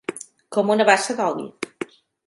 [0.57, 1.49] Com una bassa d'oli.